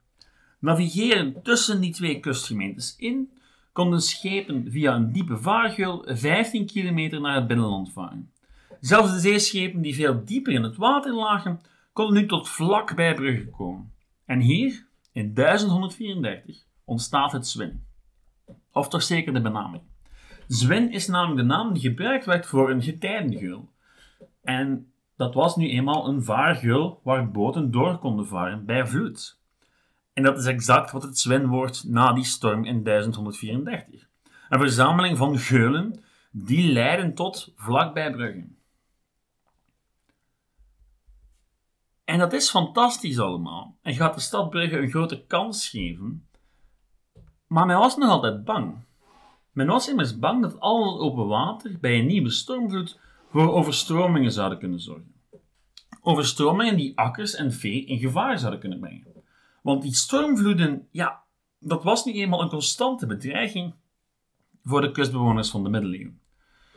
Navigeren 0.59 1.43
tussen 1.43 1.81
die 1.81 1.93
twee 1.93 2.21
kustgemeentes 2.21 2.97
in 2.97 3.33
konden 3.73 4.00
schepen 4.00 4.71
via 4.71 4.95
een 4.95 5.12
diepe 5.12 5.38
vaargeul 5.38 6.05
15 6.07 6.67
kilometer 6.67 7.21
naar 7.21 7.35
het 7.35 7.47
binnenland 7.47 7.93
varen. 7.93 8.33
Zelfs 8.81 9.12
de 9.12 9.19
zeeschepen 9.19 9.81
die 9.81 9.95
veel 9.95 10.25
dieper 10.25 10.53
in 10.53 10.62
het 10.62 10.76
water 10.76 11.14
lagen, 11.14 11.61
konden 11.93 12.23
nu 12.23 12.29
tot 12.29 12.49
vlak 12.49 12.95
bij 12.97 13.14
Brugge 13.14 13.47
komen. 13.47 13.93
En 14.25 14.41
hier, 14.41 14.87
in 15.12 15.35
1134, 15.35 16.64
ontstaat 16.85 17.33
het 17.33 17.47
Zwin. 17.47 17.87
Of 18.73 18.88
toch 18.88 19.03
zeker 19.03 19.33
de 19.33 19.41
benaming. 19.41 19.83
Zwin 20.47 20.93
is 20.93 21.07
namelijk 21.07 21.37
de 21.37 21.47
naam 21.47 21.73
die 21.73 21.83
gebruikt 21.83 22.25
werd 22.25 22.47
voor 22.47 22.71
een 22.71 22.83
getijdengeul. 22.83 23.73
En 24.43 24.93
dat 25.17 25.35
was 25.35 25.57
nu 25.57 25.69
eenmaal 25.69 26.09
een 26.09 26.25
vaargeul 26.25 27.00
waar 27.05 27.31
boten 27.31 27.71
door 27.71 27.99
konden 27.99 28.26
varen 28.26 28.64
bij 28.64 28.87
vloed. 28.87 29.41
En 30.12 30.23
dat 30.23 30.38
is 30.38 30.47
exact 30.47 30.91
wat 30.91 31.03
het 31.03 31.19
Zwin 31.19 31.47
wordt 31.47 31.85
na 31.88 32.12
die 32.12 32.25
storm 32.25 32.64
in 32.64 32.83
1134. 32.83 34.09
Een 34.49 34.59
verzameling 34.59 35.17
van 35.17 35.38
geulen 35.38 36.05
die 36.31 36.73
leiden 36.73 37.14
tot 37.14 37.53
vlakbij 37.57 38.12
Brugge. 38.12 38.47
En 42.05 42.19
dat 42.19 42.33
is 42.33 42.50
fantastisch 42.50 43.19
allemaal. 43.19 43.76
En 43.83 43.95
gaat 43.95 44.14
de 44.14 44.21
stad 44.21 44.50
Brugge 44.50 44.79
een 44.79 44.91
grote 44.91 45.25
kans 45.26 45.69
geven. 45.69 46.29
Maar 47.54 47.66
men 47.66 47.78
was 47.78 47.96
nog 47.96 48.11
altijd 48.11 48.44
bang. 48.44 48.75
Men 49.52 49.66
was 49.66 49.88
immers 49.88 50.18
bang 50.18 50.42
dat 50.42 50.61
al 50.61 50.92
het 50.92 51.00
open 51.00 51.26
water 51.26 51.78
bij 51.80 51.99
een 51.99 52.06
nieuwe 52.06 52.30
stormvloed 52.30 52.99
voor 53.30 53.52
overstromingen 53.52 54.32
zouden 54.32 54.58
kunnen 54.58 54.80
zorgen. 54.80 55.14
Overstromingen 56.00 56.76
die 56.76 56.99
akkers 56.99 57.34
en 57.34 57.52
vee 57.52 57.84
in 57.84 57.99
gevaar 57.99 58.38
zouden 58.38 58.61
kunnen 58.61 58.80
brengen. 58.80 59.06
Want 59.62 59.82
die 59.82 59.94
stormvloeden, 59.94 60.88
ja, 60.90 61.23
dat 61.58 61.84
was 61.84 62.04
nu 62.04 62.12
eenmaal 62.12 62.42
een 62.42 62.49
constante 62.49 63.06
bedreiging 63.06 63.75
voor 64.64 64.80
de 64.80 64.90
kustbewoners 64.90 65.50
van 65.50 65.62
de 65.62 65.68
middeleeuwen. 65.68 66.20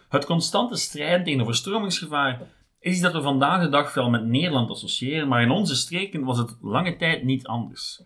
Het 0.09 0.25
constante 0.25 0.75
strijden 0.75 1.23
tegen 1.23 1.41
overstromingsgevaar 1.41 2.41
is 2.79 2.91
iets 2.91 3.01
dat 3.01 3.13
we 3.13 3.21
vandaag 3.21 3.61
de 3.61 3.69
dag 3.69 3.91
veel 3.91 4.09
met 4.09 4.25
Nederland 4.25 4.69
associëren, 4.69 5.27
maar 5.27 5.41
in 5.41 5.51
onze 5.51 5.75
streken 5.75 6.23
was 6.23 6.37
het 6.37 6.57
lange 6.61 6.95
tijd 6.95 7.23
niet 7.23 7.47
anders. 7.47 8.03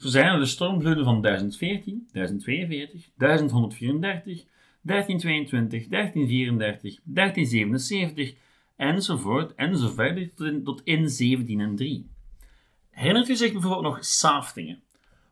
Zo 0.00 0.08
zijn 0.08 0.26
er 0.26 0.38
de 0.38 0.46
stormvloeden 0.46 1.04
van 1.04 1.22
1014, 1.22 2.08
1042, 2.12 3.10
1134, 3.16 4.44
1322, 4.82 5.88
1334, 5.88 7.00
1377 7.04 8.34
enzovoort 8.76 9.54
enzoverder 9.54 10.34
tot 10.34 10.46
in, 10.46 10.64
tot 10.64 10.80
in 10.84 10.96
1703. 10.96 12.10
Herinnert 12.90 13.28
u 13.28 13.36
zich 13.36 13.52
bijvoorbeeld 13.52 13.82
nog 13.82 14.04
Saaftingen, 14.04 14.82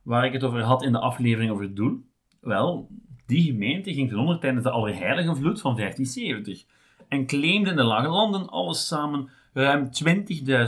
waar 0.03 0.25
ik 0.25 0.33
het 0.33 0.45
over 0.45 0.63
had 0.63 0.83
in 0.83 0.93
de 0.93 0.99
aflevering 0.99 1.51
over 1.51 1.75
Doel? 1.75 2.01
Wel, 2.41 2.89
die 3.27 3.43
gemeente 3.43 3.95
ging 3.95 4.09
ten 4.09 4.19
onder 4.19 4.39
tijdens 4.39 4.65
de 4.65 4.71
Allerheiligenvloed 4.71 5.61
van 5.61 5.77
1570 5.77 6.65
en 7.09 7.27
claimde 7.27 7.71
in 7.71 7.77
de 7.77 7.83
Lage 7.83 8.09
Landen 8.09 8.49
alles 8.49 8.87
samen 8.87 9.31
ruim 9.53 9.91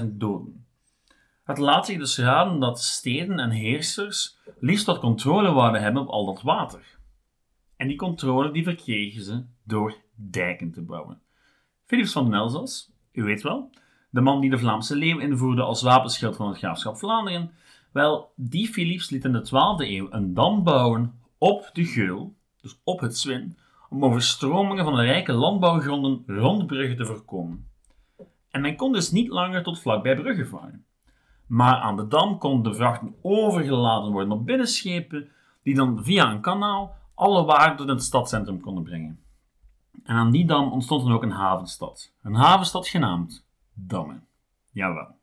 20.000 0.00 0.06
doden. 0.06 0.59
Het 1.44 1.58
laat 1.58 1.86
zich 1.86 1.98
dus 1.98 2.18
raden 2.18 2.60
dat 2.60 2.80
steden 2.80 3.38
en 3.38 3.50
heersers 3.50 4.38
liefst 4.60 4.86
wat 4.86 4.98
controle 4.98 5.52
wouden 5.52 5.82
hebben 5.82 6.02
op 6.02 6.08
al 6.08 6.24
dat 6.26 6.42
water. 6.42 6.98
En 7.76 7.88
die 7.88 7.96
controle 7.96 8.50
die 8.50 8.64
verkregen 8.64 9.22
ze 9.22 9.44
door 9.64 9.94
dijken 10.14 10.72
te 10.72 10.82
bouwen. 10.82 11.20
Philips 11.86 12.12
van 12.12 12.30
den 12.30 12.68
u 13.12 13.22
weet 13.22 13.42
wel, 13.42 13.70
de 14.10 14.20
man 14.20 14.40
die 14.40 14.50
de 14.50 14.58
Vlaamse 14.58 14.96
leeuw 14.96 15.18
invoerde 15.18 15.62
als 15.62 15.82
wapenschild 15.82 16.36
van 16.36 16.48
het 16.48 16.58
graafschap 16.58 16.96
Vlaanderen, 16.96 17.50
wel, 17.92 18.32
die 18.36 18.68
Philips 18.68 19.10
liet 19.10 19.24
in 19.24 19.32
de 19.32 19.46
12e 19.46 19.88
eeuw 19.88 20.06
een 20.10 20.34
dam 20.34 20.62
bouwen 20.62 21.20
op 21.38 21.70
de 21.72 21.84
Geul, 21.84 22.34
dus 22.60 22.80
op 22.84 23.00
het 23.00 23.18
Zwin, 23.18 23.56
om 23.88 24.04
overstromingen 24.04 24.84
van 24.84 24.94
de 24.94 25.02
rijke 25.02 25.32
landbouwgronden 25.32 26.22
rond 26.26 26.66
Brugge 26.66 26.94
te 26.94 27.06
voorkomen. 27.06 27.68
En 28.50 28.60
men 28.60 28.76
kon 28.76 28.92
dus 28.92 29.10
niet 29.10 29.28
langer 29.28 29.62
tot 29.62 29.80
vlakbij 29.80 30.16
Brugge 30.16 30.46
varen. 30.46 30.84
Maar 31.50 31.74
aan 31.74 31.96
de 31.96 32.06
dam 32.06 32.38
konden 32.38 32.72
de 32.72 32.78
vrachten 32.78 33.14
overgeladen 33.22 34.12
worden 34.12 34.32
op 34.32 34.46
binnenschepen, 34.46 35.28
die 35.62 35.74
dan 35.74 36.04
via 36.04 36.30
een 36.30 36.40
kanaal 36.40 36.96
alle 37.14 37.44
waarden 37.44 37.76
tot 37.76 37.88
het 37.88 38.02
stadscentrum 38.02 38.60
konden 38.60 38.82
brengen. 38.82 39.20
En 40.04 40.16
aan 40.16 40.30
die 40.30 40.46
dam 40.46 40.72
ontstond 40.72 41.02
dan 41.02 41.12
ook 41.12 41.22
een 41.22 41.30
havenstad. 41.30 42.12
Een 42.22 42.34
havenstad 42.34 42.88
genaamd 42.88 43.46
Damme. 43.72 44.20
Jawel. 44.70 45.16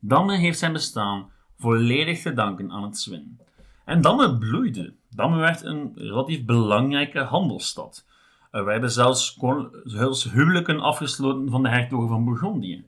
Damme 0.00 0.36
heeft 0.36 0.58
zijn 0.58 0.72
bestaan 0.72 1.30
volledig 1.58 2.22
te 2.22 2.32
danken 2.32 2.70
aan 2.70 2.82
het 2.82 2.98
Zwin. 2.98 3.40
En 3.84 4.00
Damme 4.00 4.38
bloeide. 4.38 4.94
Damme 5.10 5.36
werd 5.36 5.62
een 5.62 5.92
relatief 5.94 6.44
belangrijke 6.44 7.20
handelsstad. 7.20 8.06
Er 8.50 8.64
werden 8.64 8.90
zelfs, 8.90 9.38
zelfs 9.84 10.32
huwelijken 10.32 10.80
afgesloten 10.80 11.50
van 11.50 11.62
de 11.62 11.68
hertogen 11.68 12.08
van 12.08 12.24
Bourgondië. 12.24 12.86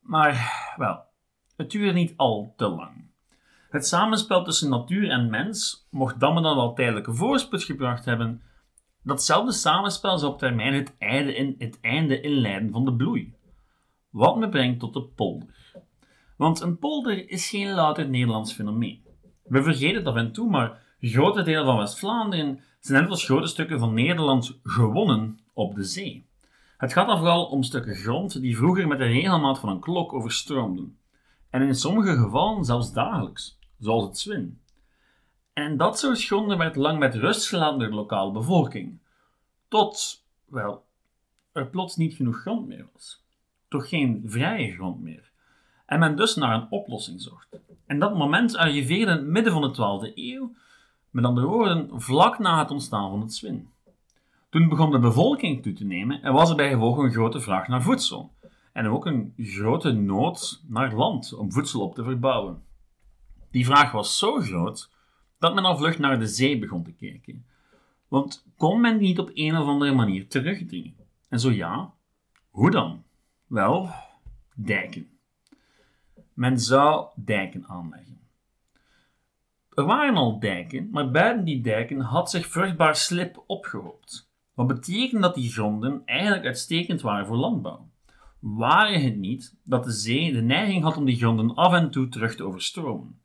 Maar, 0.00 0.52
wel, 0.76 1.12
het 1.56 1.70
duurde 1.70 1.92
niet 1.92 2.14
al 2.16 2.52
te 2.56 2.68
lang. 2.68 3.04
Het 3.70 3.86
samenspel 3.86 4.44
tussen 4.44 4.70
natuur 4.70 5.10
en 5.10 5.30
mens 5.30 5.86
mocht 5.90 6.20
Damme 6.20 6.42
dan 6.42 6.56
wel 6.56 6.74
tijdelijke 6.74 7.14
voorspoed 7.14 7.62
gebracht 7.62 8.04
hebben. 8.04 8.42
Datzelfde 9.02 9.52
samenspel 9.52 10.18
zou 10.18 10.32
op 10.32 10.38
termijn 10.38 10.74
het 10.74 10.94
einde, 10.98 11.34
in, 11.34 11.54
het 11.58 11.78
einde 11.80 12.20
inleiden 12.20 12.70
van 12.70 12.84
de 12.84 12.94
bloei. 12.94 13.34
Wat 14.10 14.36
me 14.36 14.48
brengt 14.48 14.80
tot 14.80 14.94
de 14.94 15.02
polder. 15.02 15.72
Want 16.36 16.60
een 16.60 16.78
polder 16.78 17.30
is 17.30 17.48
geen 17.48 17.74
louter 17.74 18.08
Nederlands 18.08 18.52
fenomeen. 18.52 19.02
We 19.44 19.62
vergeten 19.62 20.04
dat 20.04 20.14
af 20.14 20.20
en 20.20 20.32
toe, 20.32 20.50
maar 20.50 20.82
grote 21.00 21.42
delen 21.42 21.64
van 21.64 21.76
West-Vlaanderen 21.76 22.60
zijn 22.80 23.02
net 23.02 23.10
als 23.10 23.24
grote 23.24 23.46
stukken 23.46 23.78
van 23.78 23.94
Nederland 23.94 24.58
gewonnen 24.62 25.38
op 25.52 25.74
de 25.74 25.84
zee. 25.84 26.26
Het 26.76 26.92
gaat 26.92 27.06
dan 27.06 27.18
vooral 27.18 27.44
om 27.44 27.62
stukken 27.62 27.94
grond 27.94 28.40
die 28.40 28.56
vroeger 28.56 28.88
met 28.88 28.98
de 28.98 29.04
regelmaat 29.04 29.58
van 29.58 29.68
een 29.68 29.80
klok 29.80 30.12
overstroomden. 30.12 30.98
En 31.54 31.62
in 31.62 31.74
sommige 31.74 32.16
gevallen 32.16 32.64
zelfs 32.64 32.92
dagelijks, 32.92 33.58
zoals 33.78 34.04
het 34.04 34.18
Zwin. 34.18 34.60
En 35.52 35.76
dat 35.76 35.98
soort 35.98 36.24
gronden 36.24 36.58
werd 36.58 36.76
lang 36.76 36.98
met 36.98 37.14
rust 37.14 37.48
gelaten 37.48 37.78
door 37.78 37.88
de 37.88 37.94
lokale 37.94 38.32
bevolking. 38.32 38.98
Tot, 39.68 40.24
wel, 40.44 40.84
er 41.52 41.66
plots 41.66 41.96
niet 41.96 42.14
genoeg 42.14 42.40
grond 42.40 42.66
meer 42.66 42.88
was. 42.92 43.24
Toch 43.68 43.88
geen 43.88 44.22
vrije 44.26 44.72
grond 44.72 45.00
meer. 45.00 45.30
En 45.86 45.98
men 45.98 46.16
dus 46.16 46.34
naar 46.34 46.54
een 46.54 46.70
oplossing 46.70 47.20
zocht. 47.20 47.48
En 47.86 47.98
dat 47.98 48.16
moment 48.16 48.56
arriveerde 48.56 49.12
in 49.12 49.18
het 49.18 49.26
midden 49.26 49.52
van 49.52 49.62
de 49.62 50.10
12e 50.10 50.14
eeuw, 50.14 50.54
met 51.10 51.24
andere 51.24 51.46
woorden, 51.46 52.00
vlak 52.00 52.38
na 52.38 52.58
het 52.58 52.70
ontstaan 52.70 53.10
van 53.10 53.20
het 53.20 53.34
Zwin. 53.34 53.68
Toen 54.50 54.68
begon 54.68 54.90
de 54.90 54.98
bevolking 54.98 55.62
toe 55.62 55.72
te 55.72 55.84
nemen 55.84 56.22
en 56.22 56.32
was 56.32 56.50
er 56.50 56.56
bij 56.56 56.70
gevolg 56.70 56.98
een 56.98 57.12
grote 57.12 57.40
vraag 57.40 57.68
naar 57.68 57.82
voedsel. 57.82 58.33
En 58.74 58.86
ook 58.86 59.06
een 59.06 59.34
grote 59.36 59.92
nood 59.92 60.62
naar 60.68 60.94
land 60.94 61.34
om 61.34 61.52
voedsel 61.52 61.80
op 61.80 61.94
te 61.94 62.04
verbouwen. 62.04 62.62
Die 63.50 63.64
vraag 63.64 63.92
was 63.92 64.18
zo 64.18 64.40
groot 64.40 64.90
dat 65.38 65.54
men 65.54 65.64
al 65.64 65.76
vlug 65.76 65.98
naar 65.98 66.18
de 66.18 66.26
zee 66.26 66.58
begon 66.58 66.84
te 66.84 66.92
kijken. 66.92 67.46
Want 68.08 68.46
kon 68.56 68.80
men 68.80 68.98
die 68.98 69.08
niet 69.08 69.18
op 69.18 69.30
een 69.34 69.56
of 69.56 69.66
andere 69.66 69.94
manier 69.94 70.28
terugdringen? 70.28 71.06
En 71.28 71.40
zo 71.40 71.50
ja, 71.50 71.94
hoe 72.50 72.70
dan? 72.70 73.04
Wel, 73.46 73.90
dijken. 74.54 75.08
Men 76.32 76.58
zou 76.58 77.08
dijken 77.14 77.66
aanleggen. 77.66 78.20
Er 79.74 79.84
waren 79.84 80.16
al 80.16 80.38
dijken, 80.38 80.88
maar 80.90 81.10
buiten 81.10 81.44
die 81.44 81.60
dijken 81.60 82.00
had 82.00 82.30
zich 82.30 82.46
vruchtbaar 82.46 82.96
slip 82.96 83.44
opgehoopt. 83.46 84.30
Wat 84.54 84.66
betekent 84.66 85.22
dat 85.22 85.34
die 85.34 85.50
gronden 85.50 86.02
eigenlijk 86.04 86.44
uitstekend 86.44 87.00
waren 87.00 87.26
voor 87.26 87.36
landbouw. 87.36 87.92
Waren 88.44 89.02
het 89.02 89.16
niet 89.16 89.56
dat 89.62 89.84
de 89.84 89.90
zee 89.90 90.32
de 90.32 90.42
neiging 90.42 90.82
had 90.82 90.96
om 90.96 91.04
die 91.04 91.16
gronden 91.16 91.54
af 91.54 91.72
en 91.72 91.90
toe 91.90 92.08
terug 92.08 92.36
te 92.36 92.44
overstromen. 92.44 93.20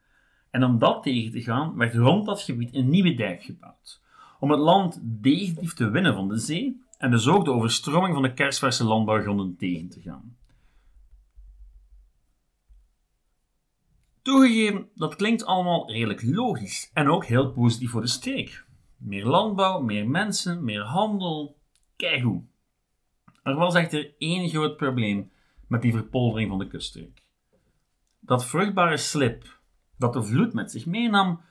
En 0.50 0.64
om 0.64 0.78
dat 0.78 1.04
tegen 1.04 1.32
te 1.32 1.42
gaan, 1.42 1.76
werd 1.76 1.96
rond 1.96 2.26
dat 2.26 2.42
gebied 2.42 2.76
een 2.76 2.90
nieuwe 2.90 3.14
dijk 3.14 3.44
gebouwd. 3.44 4.02
Om 4.40 4.52
het 4.52 4.60
land 4.60 5.00
definitief 5.04 5.74
te 5.74 5.90
winnen 5.90 6.14
van 6.14 6.28
de 6.28 6.38
zee 6.38 6.82
en 6.98 7.12
dus 7.12 7.28
ook 7.28 7.46
de 7.46 7.52
overstroming 7.52 8.14
van 8.14 8.24
de 8.24 8.34
kersverse 8.34 8.84
landbouwgronden 8.84 9.56
tegen 9.58 9.90
te 9.90 10.02
gaan. 10.02 10.38
Toegegeven, 14.22 14.90
dat 14.96 15.16
klinkt 15.16 15.46
allemaal 15.46 15.92
redelijk 15.92 16.24
logisch 16.24 16.90
en 16.94 17.10
ook 17.10 17.26
heel 17.26 17.52
positief 17.52 17.90
voor 17.92 18.02
de 18.02 18.08
streek. 18.08 18.66
Meer 18.98 19.26
landbouw, 19.26 19.82
meer 19.82 20.10
mensen, 20.10 20.64
meer 20.64 20.82
handel. 20.82 21.56
Kijk 21.96 22.22
hoe. 22.22 22.44
Er 23.44 23.56
was 23.56 23.76
echter 23.76 24.14
één 24.18 24.50
groot 24.50 24.78
probleem 24.78 25.32
met 25.68 25.82
die 25.82 25.92
verpoldering 25.92 26.50
van 26.50 26.60
de 26.60 26.68
kuststreek. 26.68 27.24
Dat 28.20 28.46
vruchtbare 28.46 28.98
slip 28.98 29.60
dat 30.00 30.14
de 30.14 30.24
vloed 30.24 30.54
met 30.54 30.72
zich 30.72 30.86
meenam, 30.86 31.42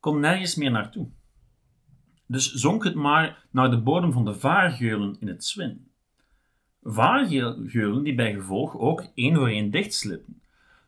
kon 0.00 0.20
nergens 0.20 0.54
meer 0.54 0.70
naartoe. 0.70 1.08
Dus 2.26 2.52
zonk 2.52 2.84
het 2.84 2.94
maar 2.94 3.46
naar 3.50 3.70
de 3.70 3.80
bodem 3.80 4.12
van 4.12 4.24
de 4.24 4.34
vaargeulen 4.34 5.16
in 5.20 5.28
het 5.28 5.44
Zwin. 5.44 5.90
Vaargeulen 6.82 8.02
die 8.02 8.14
bij 8.14 8.32
gevolg 8.32 8.76
ook 8.76 9.06
één 9.14 9.34
voor 9.34 9.48
één 9.48 9.70
dichtslippen, 9.70 10.42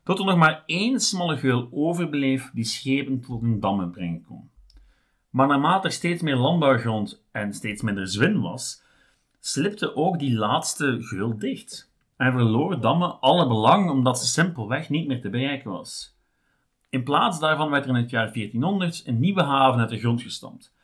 tot 0.04 0.19
er 0.19 0.25
nog 0.25 0.37
maar 0.37 0.62
één 0.66 1.00
smalle 1.00 1.37
geul 1.37 1.69
overbleef 1.73 2.50
die 2.52 2.64
schepen 2.64 3.21
tot 3.21 3.42
een 3.42 3.61
dammen 3.61 3.90
brengen 3.90 4.23
kon. 4.23 4.50
Maar 5.30 5.47
naarmate 5.47 5.87
er 5.87 5.92
steeds 5.92 6.23
meer 6.23 6.37
landbouwgrond 6.37 7.25
en 7.33 7.54
steeds 7.54 7.83
minder 7.83 8.09
zwin 8.09 8.40
was, 8.40 8.83
slipte 9.40 9.97
ook 9.97 10.18
die 10.18 10.37
laatste 10.37 11.02
geul 11.02 11.38
dicht 11.38 11.92
en 12.16 12.32
verloor 12.32 12.80
dammen 12.80 13.20
alle 13.20 13.47
belang 13.47 13.90
omdat 13.90 14.18
ze 14.18 14.26
simpelweg 14.26 14.88
niet 14.88 15.06
meer 15.06 15.20
te 15.20 15.30
bereiken 15.30 15.70
was. 15.70 16.18
In 16.88 17.04
plaats 17.04 17.40
daarvan 17.40 17.70
werd 17.70 17.85
er 17.85 17.90
in 17.90 17.97
het 17.97 18.11
jaar 18.11 18.32
1400 18.32 19.02
een 19.06 19.20
nieuwe 19.20 19.42
haven 19.42 19.80
uit 19.80 19.90
de 19.90 19.99
grond 19.99 20.23
gestampt. 20.23 20.75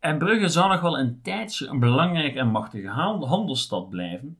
En 0.00 0.18
Brugge 0.18 0.48
zou 0.48 0.68
nog 0.68 0.80
wel 0.80 0.98
een 0.98 1.20
tijdje 1.22 1.66
een 1.66 1.78
belangrijke 1.78 2.38
en 2.38 2.48
machtige 2.48 2.88
handelsstad 2.88 3.88
blijven, 3.88 4.38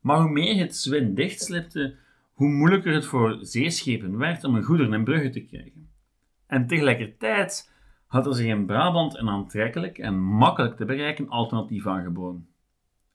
maar 0.00 0.20
hoe 0.20 0.30
meer 0.30 0.56
het 0.56 0.76
Zwin 0.76 1.14
dichtslipte, 1.14 1.96
hoe 2.32 2.48
moeilijker 2.48 2.94
het 2.94 3.04
voor 3.04 3.38
zeeschepen 3.40 4.18
werd 4.18 4.44
om 4.44 4.54
een 4.54 4.62
goederen 4.62 4.92
in 4.92 5.04
Brugge 5.04 5.30
te 5.30 5.40
krijgen. 5.40 5.90
En 6.46 6.66
tegelijkertijd 6.66 7.72
had 8.06 8.26
er 8.26 8.34
zich 8.34 8.46
in 8.46 8.66
Brabant 8.66 9.18
een 9.18 9.28
aantrekkelijk 9.28 9.98
en 9.98 10.20
makkelijk 10.20 10.76
te 10.76 10.84
bereiken 10.84 11.28
alternatief 11.28 11.86
aangeboden. 11.86 12.48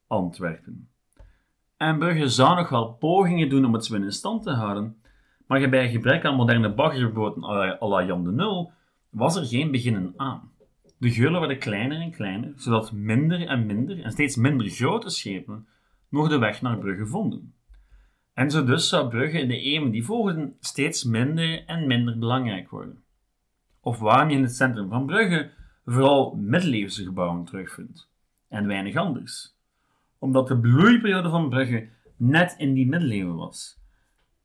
Antwerpen. 0.08 0.90
En 1.78 2.00
Brugge 2.00 2.28
zou 2.28 2.56
nog 2.56 2.70
wel 2.70 2.94
pogingen 2.94 3.50
doen 3.50 3.66
om 3.66 3.74
het 3.74 3.86
zwin 3.86 4.04
in 4.04 4.12
stand 4.12 4.44
te 4.44 4.52
houden, 4.52 4.96
maar 5.48 5.70
bij 5.70 5.90
gebrek 5.90 6.26
aan 6.26 6.36
moderne 6.36 6.74
baggerboten 6.74 7.44
à 7.82 7.88
la 7.88 8.04
Jan 8.06 8.24
de 8.24 8.32
Nul 8.32 8.72
was 9.10 9.36
er 9.36 9.46
geen 9.46 9.72
beginnen 9.72 10.14
aan. 10.18 10.52
De 10.98 11.12
geulen 11.12 11.40
werden 11.40 11.60
kleiner 11.60 12.02
en 12.02 12.12
kleiner, 12.12 12.54
zodat 12.56 12.92
minder 12.92 13.48
en 13.48 13.66
minder 13.66 14.04
en 14.04 14.12
steeds 14.12 14.36
minder 14.36 14.70
grote 14.70 15.10
schepen 15.10 15.68
nog 16.10 16.30
de 16.30 16.38
weg 16.38 16.62
naar 16.62 16.78
Brugge 16.78 17.06
vonden. 17.06 17.54
En 18.34 18.52
zo 18.52 18.64
dus 18.64 18.90
zou 18.90 19.10
Brugge 19.10 19.40
in 19.40 19.48
de 19.48 19.60
eeuwen 19.60 19.92
die 19.92 20.06
volgden 20.06 20.56
steeds 20.60 21.04
minder 21.04 21.66
en 21.66 21.88
minder 21.88 22.18
belangrijk 22.18 22.70
worden. 22.70 23.01
Of 23.82 24.00
waar 24.00 24.30
je 24.30 24.36
in 24.36 24.44
het 24.44 24.56
centrum 24.56 24.90
van 24.90 25.06
Brugge 25.06 25.50
vooral 25.86 26.36
middeleeuwse 26.36 27.04
gebouwen 27.04 27.46
terugvindt, 27.46 28.10
en 28.48 28.68
weinig 28.68 28.96
anders. 28.96 29.56
Omdat 30.20 30.48
de 30.48 30.60
bloeiperiode 30.60 31.30
van 31.30 31.50
Brugge 31.50 31.90
net 32.18 32.56
in 32.58 32.74
die 32.74 32.88
middeleeuwen 32.88 33.36
was, 33.36 33.80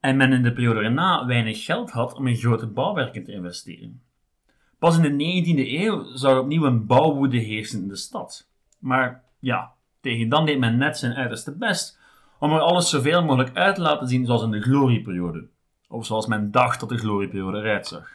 en 0.01 0.17
men 0.17 0.33
in 0.33 0.43
de 0.43 0.53
periode 0.53 0.81
erna 0.81 1.27
weinig 1.27 1.65
geld 1.65 1.91
had 1.91 2.15
om 2.15 2.27
in 2.27 2.37
grote 2.37 2.67
bouwwerken 2.67 3.25
te 3.25 3.33
investeren. 3.33 4.03
Pas 4.79 4.99
in 4.99 5.19
de 5.19 5.45
19e 5.45 5.69
eeuw 5.69 6.05
zou 6.05 6.41
opnieuw 6.41 6.65
een 6.65 6.87
bouwwoede 6.87 7.39
heersen 7.39 7.83
in 7.83 7.89
de 7.89 7.97
stad. 7.97 8.49
Maar 8.79 9.25
ja, 9.39 9.73
tegen 10.01 10.29
dan 10.29 10.47
deed 10.47 10.59
men 10.59 10.77
net 10.77 10.99
zijn 10.99 11.15
uiterste 11.15 11.57
best 11.57 11.99
om 12.39 12.53
er 12.53 12.61
alles 12.61 12.91
zoveel 12.91 13.25
mogelijk 13.25 13.57
uit 13.57 13.75
te 13.75 13.81
laten 13.81 14.09
zien 14.09 14.27
zoals 14.27 14.43
in 14.43 14.51
de 14.51 14.61
glorieperiode. 14.61 15.49
Of 15.89 16.07
zoals 16.07 16.27
men 16.27 16.51
dacht 16.51 16.81
dat 16.81 16.89
de 16.89 16.99
glorieperiode 16.99 17.59
eruit 17.59 17.87
zag. 17.87 18.09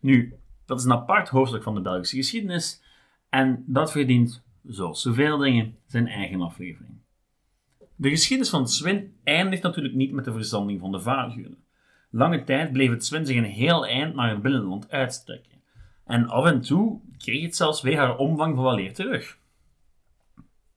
Nu, 0.00 0.34
dat 0.66 0.78
is 0.78 0.84
een 0.84 0.92
apart 0.92 1.28
hoofdstuk 1.28 1.62
van 1.62 1.74
de 1.74 1.80
Belgische 1.80 2.16
geschiedenis 2.16 2.82
en 3.28 3.64
dat 3.66 3.90
verdient, 3.90 4.42
zoals 4.66 5.02
zoveel 5.02 5.36
dingen, 5.36 5.76
zijn 5.86 6.08
eigen 6.08 6.40
aflevering. 6.40 6.94
De 7.96 8.08
geschiedenis 8.08 8.50
van 8.50 8.68
Swin 8.68 9.16
eindigt 9.24 9.62
natuurlijk 9.62 9.94
niet 9.94 10.12
met 10.12 10.24
de 10.24 10.32
verzanding 10.32 10.80
van 10.80 10.92
de 10.92 11.00
vaarguren. 11.00 11.64
Lange 12.10 12.44
tijd 12.44 12.72
bleef 12.72 12.90
het 12.90 13.04
Swin 13.04 13.26
zich 13.26 13.36
een 13.36 13.44
heel 13.44 13.86
eind 13.86 14.14
naar 14.14 14.30
het 14.30 14.42
binnenland 14.42 14.90
uitstrekken. 14.90 15.62
En 16.04 16.28
af 16.28 16.44
en 16.44 16.60
toe 16.60 17.00
kreeg 17.18 17.42
het 17.42 17.56
zelfs 17.56 17.82
weer 17.82 17.96
haar 17.96 18.16
omvang 18.16 18.54
van 18.54 18.64
weleer 18.64 18.94
terug. 18.94 19.38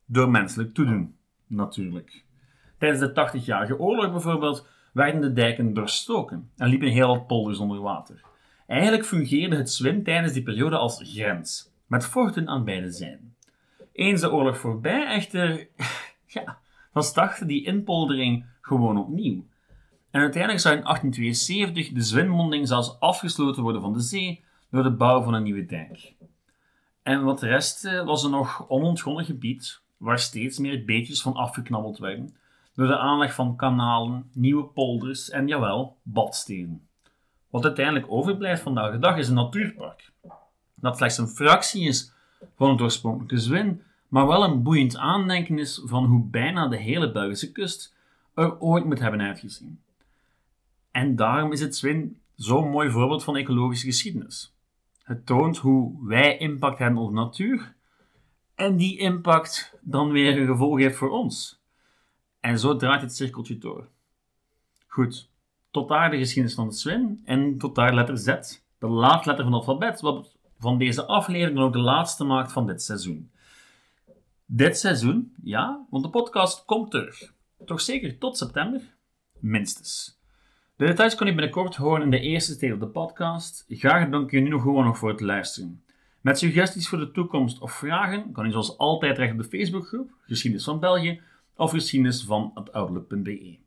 Door 0.06 0.30
menselijk 0.30 0.74
toedoen, 0.74 1.16
natuurlijk. 1.48 2.24
Tijdens 2.78 3.00
de 3.00 3.40
80-jarige 3.42 3.80
oorlog 3.80 4.12
bijvoorbeeld 4.12 4.68
werden 4.94 5.22
de 5.22 5.34
dijken 5.34 5.74
doorstoken 5.74 6.50
en 6.58 6.70
liepen 6.70 6.90
heel 6.90 7.08
wat 7.08 7.28
polders 7.28 7.60
onder 7.60 7.82
water. 7.82 8.22
Eigenlijk 8.70 9.06
fungeerde 9.06 9.56
het 9.56 9.72
zwin 9.72 10.04
tijdens 10.04 10.34
die 10.34 10.44
periode 10.44 10.78
als 10.78 11.02
grens, 11.04 11.72
met 11.88 12.06
forten 12.06 12.48
aan 12.48 12.64
beide 12.64 12.92
zijden. 12.92 13.36
Eens 13.92 14.22
de 14.22 14.32
oorlog 14.32 14.58
voorbij 14.58 15.06
echter, 15.06 15.68
ja, 16.36 16.58
dan 16.94 17.04
startte 17.04 17.46
die 17.46 17.66
inpoldering 17.66 18.46
gewoon 18.62 18.98
opnieuw. 18.98 19.46
En 20.12 20.22
uiteindelijk 20.22 20.62
zou 20.62 20.76
in 20.76 20.84
1872 20.84 21.92
de 21.92 22.02
zwinmonding 22.02 22.68
zelfs 22.68 23.00
afgesloten 23.00 23.64
worden 23.64 23.82
van 23.82 23.94
de 23.94 24.02
zee 24.02 24.44
door 24.72 24.84
de 24.84 24.96
bouw 24.96 25.22
van 25.22 25.34
een 25.34 25.44
nieuwe 25.44 25.66
dijk. 25.66 26.14
En 27.04 27.24
wat 27.24 27.40
de 27.40 27.48
rest 27.48 27.86
eh, 27.86 28.06
was 28.06 28.24
er 28.24 28.30
nog 28.30 28.66
onontgonnen 28.68 29.26
gebied, 29.26 29.82
waar 29.98 30.20
steeds 30.20 30.60
meer 30.60 30.86
beetjes 30.86 31.22
van 31.22 31.34
afgeknabbeld 31.34 31.98
werden, 31.98 32.36
door 32.74 32.88
de 32.88 32.98
aanleg 32.98 33.34
van 33.34 33.56
kanalen, 33.56 34.30
nieuwe 34.34 34.66
polders 34.66 35.30
en 35.30 35.48
jawel, 35.48 35.98
badsteden. 36.04 36.89
Wat 37.50 37.64
uiteindelijk 37.64 38.12
overblijft 38.12 38.62
vandaag 38.62 38.92
de 38.92 39.00
dag 39.00 39.18
is 39.18 39.28
een 39.28 39.36
natuurpark, 39.36 40.12
dat 40.76 40.98
slechts 40.98 41.18
een 41.18 41.28
fractie 41.28 41.88
is 41.88 42.12
van 42.56 42.70
het 42.70 42.82
oorspronkelijke 42.82 43.38
zwin, 43.38 43.82
maar 44.08 44.28
wel 44.28 44.44
een 44.44 44.64
boeiend 44.64 44.98
aandenken 44.98 45.60
is 45.60 45.82
van 45.86 46.06
hoe 46.06 46.24
bijna 46.24 46.68
de 46.68 46.78
hele 46.78 47.12
Belgische 47.12 47.52
kust 47.52 47.96
er 48.34 48.60
ooit 48.60 48.86
moet 48.86 49.00
hebben 49.00 49.22
uitgezien. 49.22 49.80
En 50.92 51.16
daarom 51.16 51.52
is 51.52 51.60
het 51.60 51.76
zwin 51.76 52.20
zo'n 52.36 52.70
mooi 52.70 52.90
voorbeeld 52.90 53.24
van 53.24 53.36
ecologische 53.36 53.86
geschiedenis. 53.86 54.54
Het 55.04 55.26
toont 55.26 55.58
hoe 55.58 56.08
wij 56.08 56.38
impact 56.38 56.80
hebben 56.80 57.02
op 57.02 57.12
natuur 57.12 57.74
en 58.56 58.78
die 58.78 58.98
impact 58.98 59.78
dan 59.82 60.12
weer 60.12 60.38
een 60.38 60.48
gevolg 60.48 60.80
heeft 60.80 60.98
voor 60.98 61.10
ons. 61.10 61.60
En 62.40 62.60
zo 62.60 62.76
draait 62.76 63.02
het 63.02 63.16
cirkeltje 63.16 63.58
door. 63.58 63.88
Goed, 64.88 65.29
tot 65.72 65.90
daar 65.90 66.12
de 66.12 66.18
geschiedenis 66.18 66.56
van 66.56 66.66
het 66.66 66.78
zwin 66.78 67.22
en 67.26 67.58
tot 67.58 67.76
daar 67.76 67.94
letter 67.94 68.18
Z, 68.18 68.60
de 68.80 68.88
laatletter 68.88 69.46
van 69.46 69.54
het 69.54 69.68
alfabet, 69.68 70.02
wat 70.02 70.38
van 70.60 70.78
deze 70.78 71.06
aflevering 71.06 71.60
ook 71.60 71.74
de 71.74 71.80
laatste 71.80 72.24
maakt 72.24 72.52
van 72.52 72.68
dit 72.68 72.82
seizoen. 72.82 73.32
Dit 74.46 74.78
seizoen, 74.78 75.34
ja, 75.44 75.86
want 75.90 76.04
de 76.04 76.10
podcast 76.10 76.66
komt 76.66 76.92
terug. 76.92 77.34
Toch 77.66 77.82
zeker 77.82 78.18
tot 78.18 78.38
september? 78.38 78.82
Minstens. 79.40 80.20
De 80.76 80.86
details 80.86 81.16
kan 81.16 81.28
je 81.28 81.34
binnenkort 81.34 81.76
horen 81.76 82.02
in 82.02 82.10
de 82.10 82.20
eerste 82.20 82.58
deel 82.58 82.70
van 82.70 82.80
de 82.80 82.88
podcast. 82.88 83.66
Graag 83.68 84.10
dank 84.10 84.32
je 84.32 84.40
nu 84.40 84.50
nog 84.50 84.62
gewoon 84.62 84.86
nog 84.86 84.98
voor 84.98 85.10
het 85.10 85.22
luisteren. 85.22 85.84
Met 86.22 86.40
suggesties 86.40 86.88
voor 86.90 87.00
de 87.00 87.12
toekomst 87.12 87.60
of 87.60 87.72
vragen 87.72 88.32
kan 88.32 88.46
je 88.46 88.52
zoals 88.52 88.78
altijd 88.78 89.16
terecht 89.16 89.34
op 89.34 89.38
de 89.38 89.58
Facebookgroep 89.58 90.12
Geschiedenis 90.22 90.66
van 90.66 90.80
België 90.80 91.22
of 91.56 91.72
geschiedenis 91.72 92.24
van 92.24 92.52
het. 92.54 93.60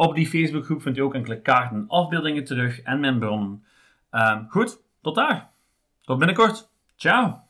Op 0.00 0.14
die 0.14 0.26
Facebookgroep 0.26 0.82
vindt 0.82 0.98
u 0.98 1.00
ook 1.00 1.14
enkele 1.14 1.40
kaarten 1.40 1.76
en 1.76 1.88
afbeeldingen 1.88 2.44
terug 2.44 2.80
en 2.80 3.00
mijn 3.00 3.18
bronnen. 3.18 3.64
Uh, 4.12 4.38
goed, 4.48 4.82
tot 5.00 5.14
daar. 5.14 5.50
Tot 6.00 6.18
binnenkort. 6.18 6.70
Ciao. 6.96 7.49